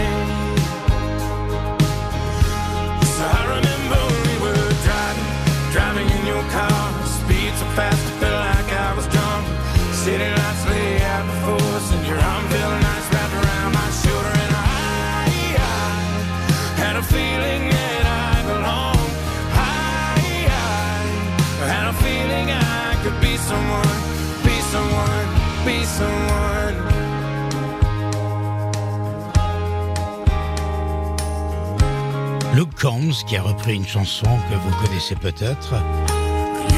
Combs 32.81 33.23
qui 33.27 33.37
a 33.37 33.43
repris 33.43 33.75
une 33.75 33.85
chanson 33.85 34.25
que 34.25 34.55
vous 34.55 34.75
connaissez 34.83 35.13
peut-être. 35.13 35.75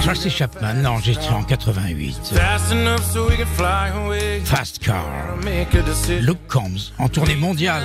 Tracy 0.02 0.30
Chapman 0.30 0.84
enregistrée 0.84 1.34
en 1.34 1.44
88. 1.44 2.34
Fast 4.44 4.80
Car. 4.80 5.06
Luke 6.20 6.46
Combs 6.50 6.92
en 7.00 7.08
tournée 7.08 7.38
mondiale. 7.38 7.84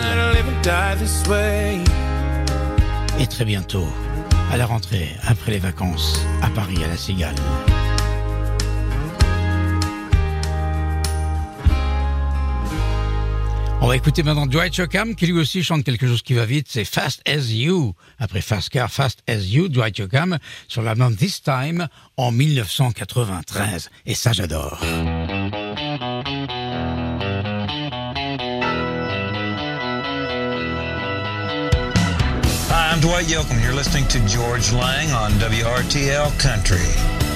Et 3.20 3.26
très 3.28 3.44
bientôt, 3.44 3.86
à 4.50 4.56
la 4.56 4.66
rentrée, 4.66 5.10
après 5.24 5.52
les 5.52 5.60
vacances, 5.60 6.20
à 6.42 6.48
Paris, 6.48 6.82
à 6.84 6.88
la 6.88 6.96
Cigale. 6.96 7.36
On 13.80 13.86
va 13.86 13.96
écouter 13.96 14.24
maintenant 14.24 14.46
Dwight 14.46 14.76
Yoakam 14.76 15.14
qui 15.14 15.26
lui 15.26 15.38
aussi 15.38 15.62
chante 15.62 15.84
quelque 15.84 16.06
chose 16.06 16.22
qui 16.22 16.34
va 16.34 16.44
vite, 16.44 16.66
c'est 16.68 16.84
Fast 16.84 17.22
As 17.28 17.52
You. 17.52 17.94
Après 18.18 18.40
Fast 18.40 18.70
Car, 18.70 18.90
Fast 18.90 19.22
As 19.28 19.46
You, 19.46 19.68
Dwight 19.68 19.98
Yoakam 19.98 20.38
sur 20.66 20.82
l'album 20.82 21.14
This 21.16 21.42
Time 21.42 21.86
en 22.16 22.32
1993. 22.32 23.90
Et 24.06 24.14
ça 24.14 24.32
j'adore. 24.32 24.80
I'm 32.70 33.00
Dwight 33.00 33.28
Yoakam. 33.28 33.62
You're 33.62 33.74
listening 33.74 34.08
to 34.08 34.18
George 34.26 34.72
Lang 34.72 35.12
on 35.12 35.30
WRTL 35.38 36.36
Country. 36.38 37.27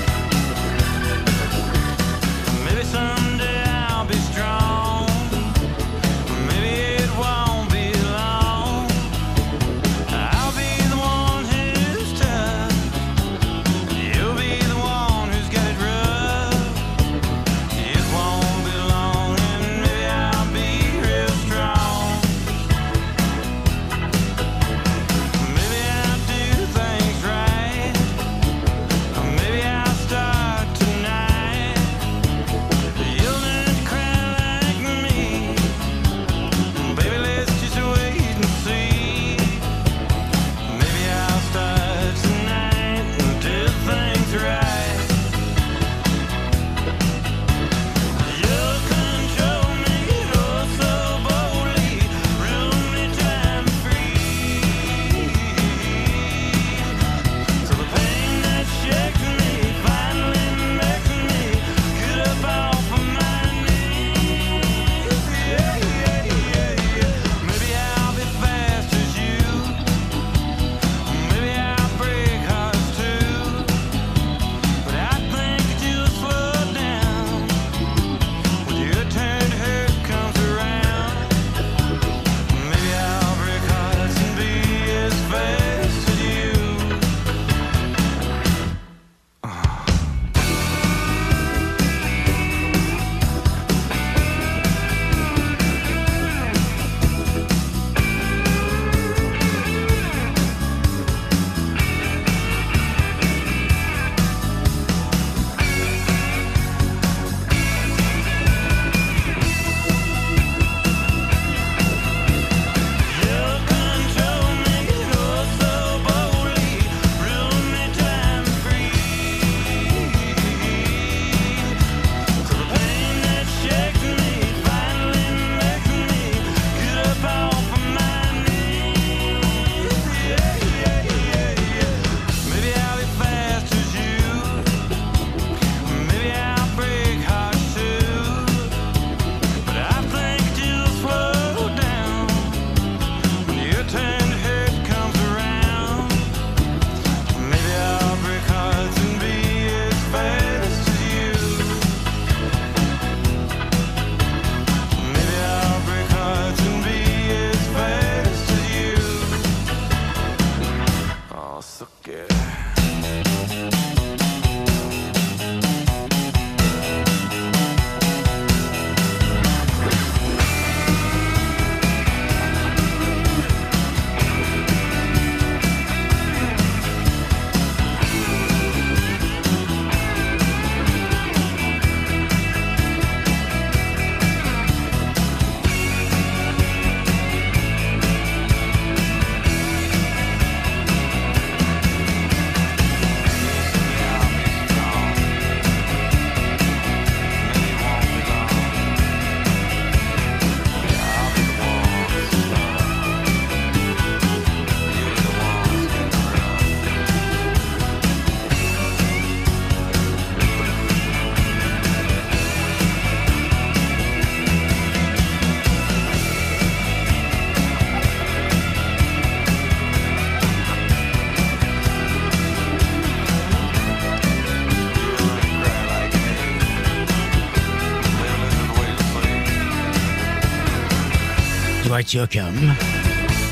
Bart 232.02 232.30
Yoakam, 232.30 232.76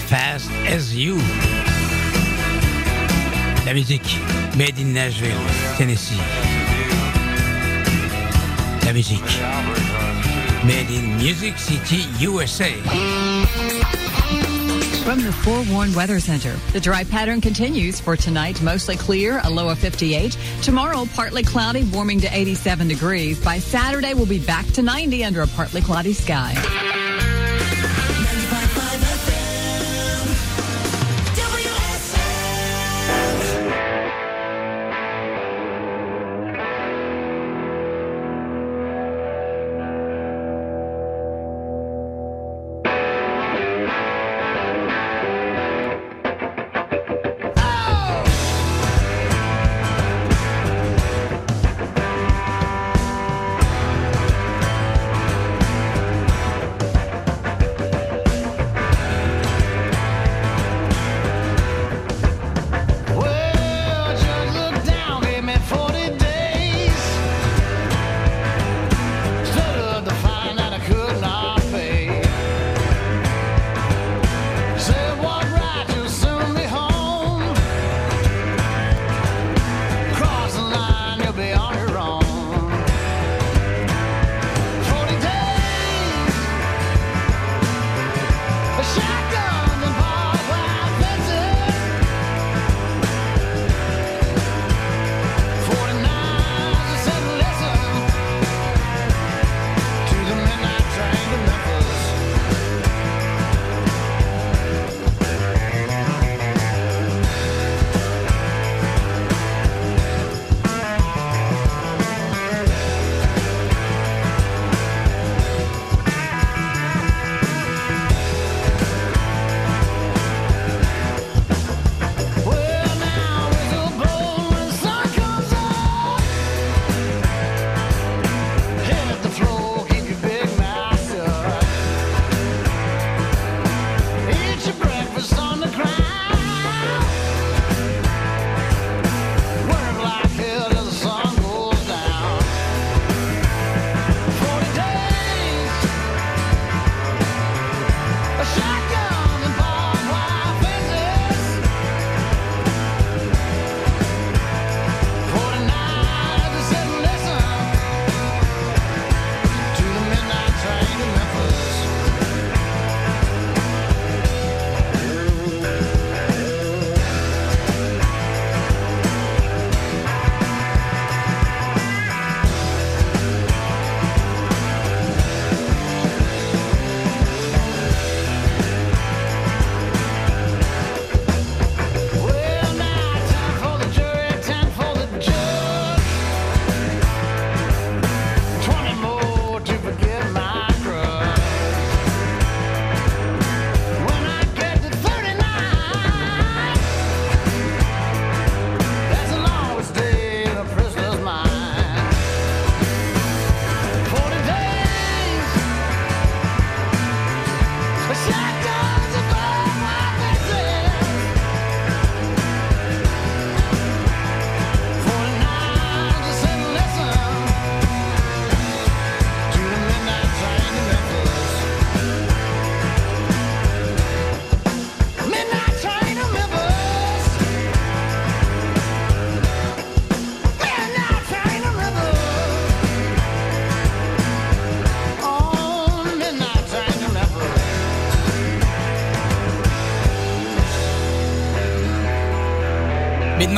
Fast 0.08 0.50
as 0.66 0.96
You. 0.96 1.14
La 3.64 3.72
musique 3.72 4.02
made 4.56 4.76
in 4.76 4.92
Nashville, 4.92 5.38
Tennessee. 5.76 6.16
La 8.84 8.92
musique 8.92 9.22
made 10.64 10.90
in 10.90 11.16
Music 11.18 11.56
City, 11.58 12.02
USA. 12.18 12.72
From 15.04 15.22
the 15.22 15.32
Forewarned 15.44 15.94
Weather 15.94 16.18
Center, 16.18 16.56
the 16.72 16.80
dry 16.80 17.04
pattern 17.04 17.40
continues 17.40 18.00
for 18.00 18.16
tonight. 18.16 18.60
Mostly 18.62 18.96
clear, 18.96 19.40
a 19.44 19.50
low 19.50 19.68
of 19.68 19.78
58. 19.78 20.36
Tomorrow, 20.62 21.06
partly 21.14 21.44
cloudy, 21.44 21.84
warming 21.84 22.20
to 22.22 22.36
87 22.36 22.88
degrees. 22.88 23.38
By 23.44 23.60
Saturday, 23.60 24.14
we'll 24.14 24.26
be 24.26 24.44
back 24.44 24.66
to 24.72 24.82
90 24.82 25.24
under 25.24 25.42
a 25.42 25.46
partly 25.46 25.82
cloudy 25.82 26.12
sky. 26.14 26.54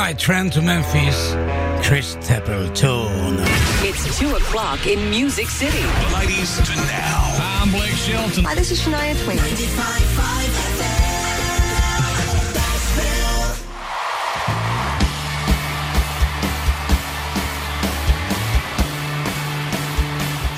Night 0.03 0.19
Train 0.19 0.51
to 0.51 0.61
Memphis, 0.61 1.37
Chris 1.87 2.19
Stapleton. 2.21 3.37
It's 3.87 4.19
2 4.19 4.35
o'clock 4.35 4.85
in 4.89 5.09
Music 5.09 5.47
City. 5.47 5.79
Ladies 6.13 6.57
to 6.57 6.75
now. 6.75 7.61
I'm 7.63 7.71
Blake 7.71 7.93
Shelton. 7.93 8.43
Hi, 8.43 8.57
this 8.57 8.73
is 8.73 8.81
Shania 8.81 9.15
Twain. 9.23 9.39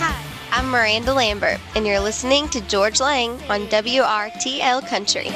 Hi, 0.00 0.24
I'm 0.52 0.70
Miranda 0.70 1.12
Lambert, 1.12 1.60
and 1.76 1.86
you're 1.86 2.00
listening 2.00 2.48
to 2.48 2.62
George 2.62 2.98
Lang 2.98 3.32
on 3.50 3.66
WRTL 3.66 4.88
Country. 4.88 5.28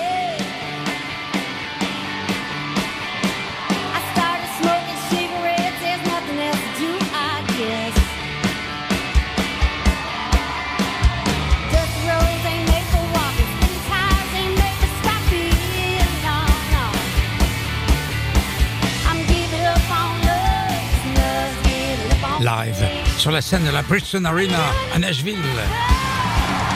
sur 23.19 23.31
la 23.31 23.41
scène 23.41 23.65
de 23.65 23.71
la 23.71 23.83
Bridgestone 23.83 24.27
Arena 24.27 24.59
à 24.95 24.99
Nashville 24.99 25.37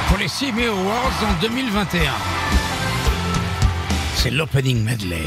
pour 0.09 0.18
les 0.18 0.26
CMA 0.26 0.68
Awards 0.68 1.24
en 1.24 1.41
2021. 1.41 2.03
C'est 4.14 4.30
l'opening 4.30 4.85
medley. 4.85 5.26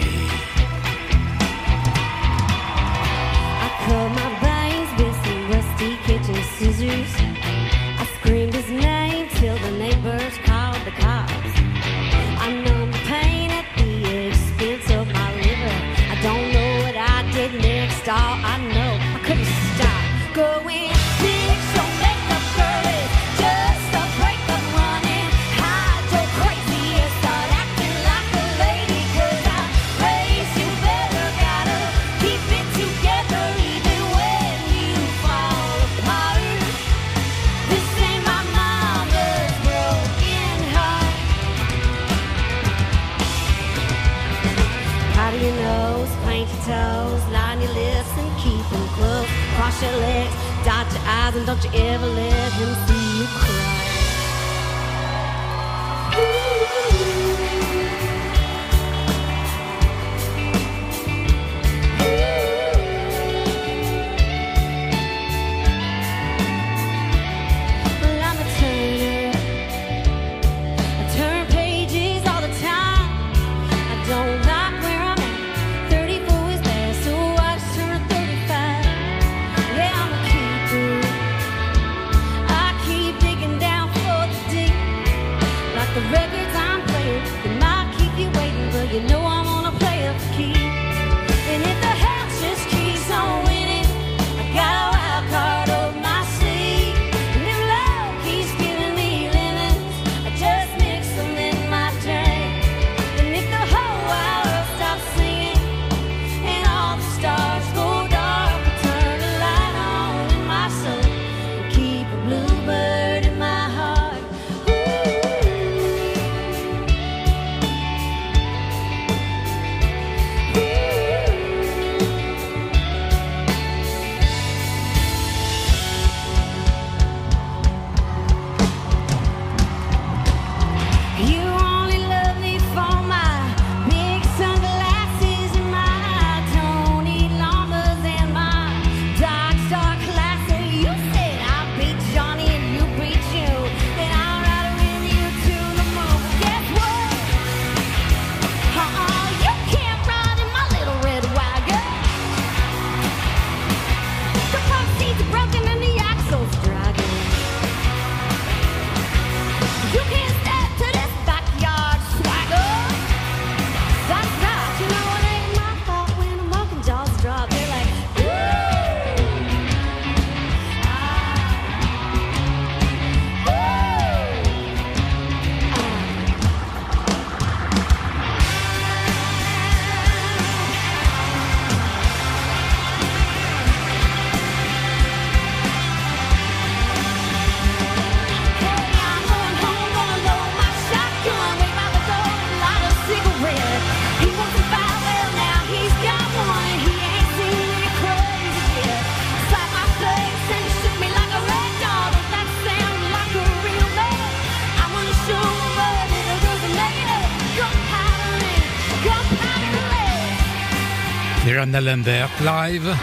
Lambert 211.85 212.29
live 212.43 212.95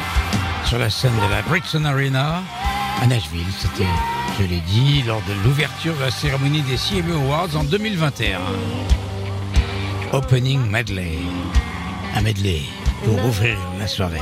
sur 0.64 0.76
la 0.76 0.90
scène 0.90 1.14
de 1.14 1.30
la 1.30 1.40
Bridgestone 1.42 1.86
Arena 1.86 2.42
à 3.00 3.06
Nashville. 3.06 3.46
C'était, 3.56 3.86
je 4.40 4.44
l'ai 4.44 4.60
dit, 4.60 5.04
lors 5.06 5.22
de 5.22 5.34
l'ouverture 5.44 5.94
de 5.94 6.00
la 6.00 6.10
cérémonie 6.10 6.62
des 6.62 6.74
CME 6.76 7.14
Awards 7.14 7.54
en 7.54 7.62
2021. 7.62 8.40
Opening 10.12 10.68
medley, 10.68 11.18
un 12.16 12.22
medley 12.22 12.62
pour 13.04 13.24
ouvrir 13.24 13.56
la 13.78 13.86
soirée. 13.86 14.18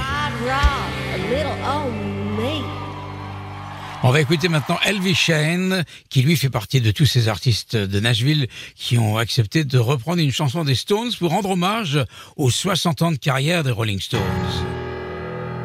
On 4.03 4.12
va 4.12 4.20
écouter 4.22 4.48
maintenant 4.48 4.78
Elvis 4.86 5.14
Shane, 5.14 5.84
qui 6.09 6.22
lui 6.22 6.34
fait 6.34 6.48
partie 6.48 6.80
de 6.80 6.90
tous 6.90 7.05
ces 7.05 7.28
artistes 7.28 7.76
de 7.76 8.01
Nashville 8.01 8.48
qui 8.74 8.96
ont 8.96 9.18
accepté 9.18 9.62
de 9.62 9.78
reprendre 9.78 10.22
une 10.22 10.32
chanson 10.32 10.64
des 10.64 10.74
Stones 10.74 11.11
pour 11.18 11.30
rendre 11.30 11.51
hommage 11.51 11.98
aux 12.36 12.51
60 12.51 13.03
ans 13.03 13.12
de 13.12 13.16
carrière 13.16 13.62
des 13.62 13.70
Rolling 13.70 14.01
Stones. 14.01 14.20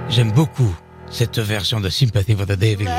J'aime 0.10 0.34
beaucoup 0.34 0.76
cette 1.10 1.40
version 1.40 1.80
de 1.80 1.90
Sympathy 1.90 2.36
for 2.36 2.46
the 2.46 2.58
Devil. 2.60 2.90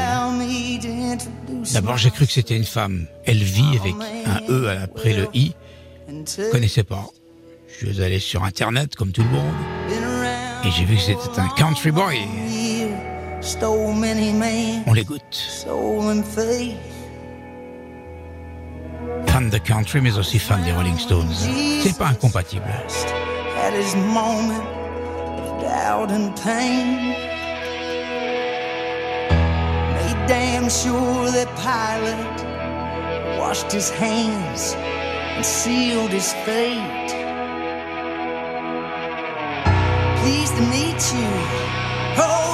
D'abord, 1.74 1.98
j'ai 1.98 2.10
cru 2.10 2.26
que 2.26 2.32
c'était 2.32 2.56
une 2.56 2.64
femme. 2.64 3.06
Elle 3.26 3.42
avec 3.42 3.94
un 4.24 4.40
E 4.48 4.68
après 4.82 5.12
le 5.12 5.28
I. 5.34 5.52
Je 6.08 6.50
connaissais 6.50 6.84
pas. 6.84 7.04
Je 7.78 7.92
suis 7.92 8.02
allé 8.02 8.20
sur 8.20 8.42
Internet, 8.44 8.96
comme 8.96 9.12
tout 9.12 9.22
le 9.22 9.28
monde. 9.28 9.54
Et 10.64 10.70
j'ai 10.70 10.86
vu 10.86 10.96
que 10.96 11.02
c'était 11.02 11.40
un 11.40 11.48
country 11.48 11.90
boy. 11.90 12.16
On 14.86 14.92
l'écoute. 14.92 15.64
Fan 19.26 19.50
de 19.50 19.58
country, 19.58 20.00
mais 20.00 20.18
aussi 20.18 20.40
fan 20.40 20.62
des 20.64 20.72
Rolling 20.72 20.98
Stones. 20.98 21.32
C'est 21.82 21.96
pas 21.96 22.08
incompatible. 22.08 22.64
damn 30.26 30.68
sure 30.68 31.30
that 31.30 31.46
pilot 31.54 33.38
washed 33.38 33.70
his 33.70 33.90
hands 33.90 34.74
and 35.36 35.46
sealed 35.46 36.10
his 36.10 36.32
fate. 36.44 37.12
Pleased 40.20 40.56
to 40.56 40.62
meet 40.62 41.00
you. 41.14 41.30
Oh. 42.18 42.45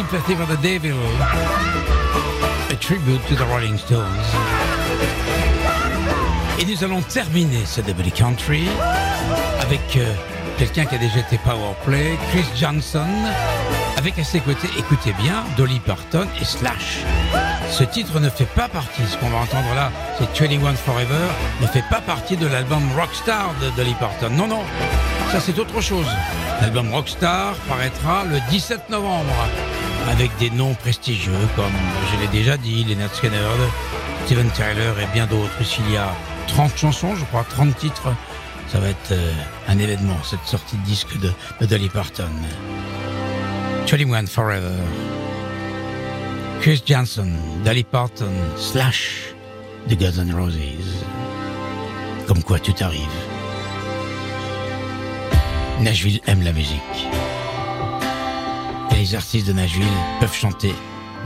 Sympathy 0.00 0.34
for 0.34 0.46
the 0.46 0.56
Devil, 0.62 0.96
a 2.70 2.76
tribute 2.80 3.20
to 3.28 3.34
the 3.34 3.44
Rolling 3.52 3.76
Stones. 3.76 4.24
Et 6.58 6.64
nous 6.64 6.82
allons 6.82 7.02
terminer 7.02 7.66
ce 7.66 7.82
Double 7.82 8.10
Country 8.10 8.66
avec 9.60 9.98
euh, 9.98 10.14
quelqu'un 10.56 10.86
qui 10.86 10.94
a 10.94 10.98
déjà 10.98 11.18
été 11.18 11.36
Powerplay, 11.44 12.16
Chris 12.30 12.46
Johnson, 12.56 13.10
avec 13.98 14.18
à 14.18 14.24
ses 14.24 14.40
côtés, 14.40 14.70
écoutez 14.78 15.12
bien, 15.22 15.44
Dolly 15.58 15.80
Parton 15.80 16.26
et 16.40 16.46
Slash. 16.46 17.00
Ce 17.70 17.84
titre 17.84 18.20
ne 18.20 18.30
fait 18.30 18.48
pas 18.54 18.68
partie, 18.68 19.02
ce 19.06 19.18
qu'on 19.18 19.28
va 19.28 19.36
entendre 19.36 19.74
là, 19.74 19.92
c'est 20.18 20.40
21 20.40 20.76
Forever, 20.76 21.28
ne 21.60 21.66
fait 21.66 21.84
pas 21.90 22.00
partie 22.00 22.38
de 22.38 22.46
l'album 22.46 22.82
Rockstar 22.96 23.52
de 23.60 23.68
Dolly 23.76 23.94
Parton. 24.00 24.30
Non, 24.30 24.46
non, 24.46 24.62
ça 25.30 25.40
c'est 25.40 25.58
autre 25.58 25.82
chose. 25.82 26.08
L'album 26.62 26.90
Rockstar 26.90 27.54
paraîtra 27.68 28.24
le 28.24 28.38
17 28.50 28.88
novembre 28.88 29.34
avec 30.10 30.30
des 30.38 30.50
noms 30.50 30.74
prestigieux 30.74 31.32
comme, 31.56 31.72
je 32.12 32.20
l'ai 32.20 32.28
déjà 32.28 32.56
dit, 32.56 32.84
Leonard 32.84 33.14
Skinner, 33.14 33.38
Steven 34.26 34.50
Tyler 34.50 34.92
et 35.02 35.06
bien 35.12 35.26
d'autres. 35.26 35.64
S'il 35.64 35.90
y 35.90 35.96
a 35.96 36.12
30 36.48 36.76
chansons, 36.76 37.14
je 37.14 37.24
crois, 37.24 37.44
30 37.48 37.76
titres, 37.76 38.12
ça 38.68 38.80
va 38.80 38.88
être 38.88 39.12
euh, 39.12 39.32
un 39.68 39.78
événement, 39.78 40.16
cette 40.22 40.44
sortie 40.44 40.76
de 40.76 40.82
disque 40.82 41.18
de, 41.18 41.66
Dolly 41.66 41.88
Parton. 41.88 42.28
21 43.90 44.26
Forever. 44.26 44.76
Chris 46.60 46.82
Johnson, 46.86 47.28
Dolly 47.64 47.84
Parton, 47.84 48.32
Slash, 48.56 49.34
de 49.88 49.94
Guns 49.94 50.18
N' 50.18 50.34
Roses. 50.34 51.04
Comme 52.26 52.42
quoi 52.42 52.58
tout 52.58 52.74
arrive. 52.80 53.00
Nashville 55.80 56.20
aime 56.26 56.42
la 56.42 56.52
musique. 56.52 57.19
Les 59.00 59.14
artistes 59.14 59.46
de 59.46 59.54
Nashville 59.54 59.86
peuvent 60.20 60.34
chanter 60.34 60.74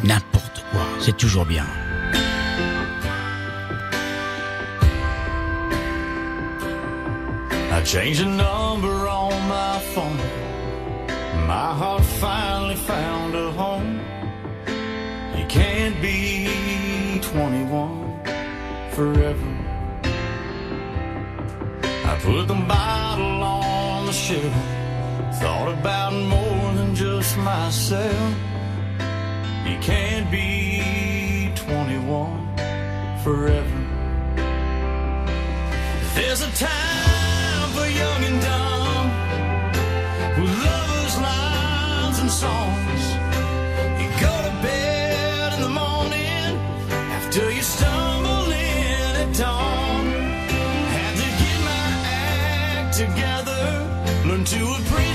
n'importe 0.04 0.64
quoi. 0.70 0.82
C'est 1.00 1.16
toujours 1.16 1.44
bien. 1.44 1.66
I 7.72 7.82
changed 7.84 8.20
the 8.20 8.26
number 8.26 9.08
on 9.08 9.32
my 9.48 9.80
phone. 9.92 10.20
My 11.48 11.74
heart 11.74 12.04
finally 12.20 12.76
found 12.76 13.34
a 13.34 13.50
home. 13.50 13.98
You 15.36 15.44
can't 15.48 16.00
be 16.00 17.18
21 17.22 18.22
forever. 18.92 19.50
I 22.04 22.16
put 22.22 22.46
the 22.46 22.54
bottle 22.68 23.42
on 23.42 24.06
the 24.06 24.12
shelf. 24.12 24.73
Thought 25.40 25.74
about 25.78 26.12
more 26.12 26.74
than 26.74 26.94
just 26.94 27.36
myself. 27.38 28.34
You 29.66 29.76
can't 29.80 30.30
be 30.30 31.50
21 31.56 32.56
forever. 33.24 33.80
There's 36.14 36.40
a 36.40 36.52
time 36.52 37.68
for 37.74 37.86
young 37.86 38.24
and 38.28 38.40
dumb 38.42 39.06
with 40.40 40.54
lovers, 40.68 41.16
lines, 41.18 42.18
and 42.20 42.30
songs. 42.30 43.02
You 44.00 44.08
go 44.20 44.34
to 44.46 44.52
bed 44.62 45.52
in 45.54 45.60
the 45.62 45.68
morning 45.68 46.50
after 47.18 47.50
you 47.50 47.62
stumble 47.62 48.52
in 48.52 49.16
at 49.22 49.36
dawn. 49.36 50.06
Had 50.94 51.14
to 51.22 51.28
get 51.42 51.58
my 51.70 51.86
act 52.06 52.96
together, 52.96 53.64
learn 54.28 54.44
to 54.44 54.62
appreciate 54.78 55.13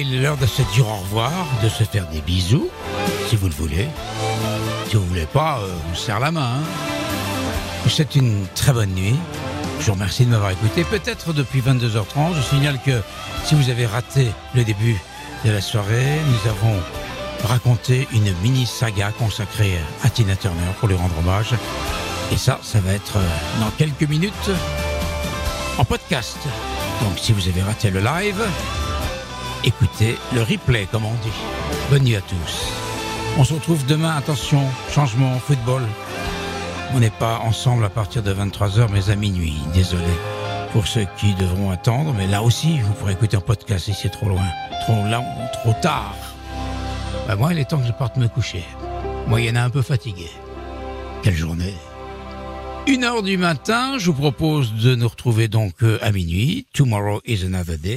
Il 0.00 0.14
est 0.14 0.18
l'heure 0.20 0.36
de 0.36 0.46
se 0.46 0.62
dire 0.74 0.86
au 0.86 0.94
revoir, 0.96 1.32
de 1.62 1.68
se 1.68 1.82
faire 1.82 2.06
des 2.06 2.20
bisous, 2.20 2.68
si 3.28 3.34
vous 3.34 3.48
le 3.48 3.54
voulez. 3.54 3.88
Si 4.88 4.94
vous 4.96 5.04
voulez 5.04 5.26
pas, 5.26 5.58
euh, 5.58 5.74
on 5.90 5.94
se 5.96 6.06
serre 6.06 6.20
la 6.20 6.30
main. 6.30 6.54
hein. 6.58 6.62
Vous 7.84 7.90
une 8.14 8.46
très 8.54 8.72
bonne 8.72 8.90
nuit. 8.90 9.16
Je 9.80 9.86
vous 9.86 9.92
remercie 9.92 10.24
de 10.24 10.30
m'avoir 10.30 10.52
écouté. 10.52 10.84
Peut-être 10.84 11.32
depuis 11.32 11.60
22h30. 11.60 12.34
Je 12.36 12.42
signale 12.42 12.78
que 12.84 13.00
si 13.44 13.54
vous 13.56 13.70
avez 13.70 13.86
raté 13.86 14.28
le 14.54 14.62
début 14.62 14.96
de 15.44 15.50
la 15.50 15.60
soirée, 15.60 16.20
nous 16.26 16.50
avons 16.50 16.76
raconté 17.44 18.06
une 18.12 18.32
mini 18.42 18.66
saga 18.66 19.10
consacrée 19.18 19.78
à 20.04 20.10
Tina 20.10 20.36
Turner 20.36 20.60
pour 20.78 20.88
lui 20.88 20.96
rendre 20.96 21.14
hommage. 21.18 21.54
Et 22.32 22.36
ça, 22.36 22.60
ça 22.62 22.78
va 22.80 22.92
être 22.92 23.16
euh, 23.16 23.60
dans 23.60 23.70
quelques 23.70 24.08
minutes 24.08 24.50
en 25.76 25.84
podcast. 25.84 26.38
Donc 27.02 27.18
si 27.18 27.32
vous 27.32 27.48
avez 27.48 27.62
raté 27.62 27.90
le 27.90 28.00
live, 28.00 28.42
écoutez 29.64 30.16
le 30.34 30.42
replay, 30.42 30.86
comme 30.90 31.04
on 31.04 31.14
dit. 31.14 31.38
Bonne 31.90 32.04
nuit 32.04 32.16
à 32.16 32.20
tous. 32.20 32.72
On 33.38 33.44
se 33.44 33.54
retrouve 33.54 33.84
demain, 33.86 34.16
attention, 34.16 34.62
changement, 34.92 35.38
football. 35.38 35.82
On 36.94 37.00
n'est 37.00 37.10
pas 37.10 37.38
ensemble 37.38 37.84
à 37.84 37.90
partir 37.90 38.22
de 38.22 38.32
23h, 38.32 38.88
mais 38.90 39.10
à 39.10 39.16
minuit. 39.16 39.56
Désolé 39.74 40.02
pour 40.72 40.86
ceux 40.86 41.06
qui 41.16 41.34
devront 41.34 41.70
attendre, 41.70 42.12
mais 42.16 42.26
là 42.26 42.42
aussi, 42.42 42.78
vous 42.80 42.92
pourrez 42.94 43.12
écouter 43.12 43.36
en 43.36 43.40
podcast 43.40 43.86
si 43.86 43.94
c'est 43.94 44.10
trop 44.10 44.28
loin, 44.28 44.44
trop 44.82 45.02
long, 45.04 45.24
trop 45.52 45.72
tard. 45.80 46.14
Bah 47.26 47.36
moi, 47.36 47.52
il 47.52 47.58
est 47.58 47.64
temps 47.64 47.78
que 47.78 47.86
je 47.86 47.92
parte 47.92 48.16
me 48.16 48.28
coucher. 48.28 48.64
Moyenne 49.26 49.56
un 49.56 49.70
peu 49.70 49.82
fatigué. 49.82 50.28
Quelle 51.22 51.34
journée. 51.34 51.74
Une 52.86 53.04
heure 53.04 53.22
du 53.22 53.36
matin, 53.36 53.98
je 53.98 54.06
vous 54.06 54.14
propose 54.14 54.72
de 54.74 54.94
nous 54.94 55.08
retrouver 55.08 55.48
donc 55.48 55.74
euh, 55.82 55.98
à 56.00 56.10
minuit. 56.10 56.66
Tomorrow 56.72 57.20
is 57.26 57.44
another 57.44 57.76
day. 57.76 57.96